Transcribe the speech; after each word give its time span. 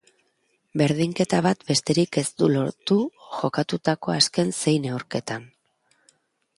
Berdinketa 0.81 1.41
bat 1.47 1.65
besterik 1.67 2.19
ez 2.23 2.25
du 2.43 2.49
lortu 2.55 2.99
jokatutako 3.41 4.15
azken 4.19 4.53
sei 4.65 4.79
neurketetan. 4.89 5.51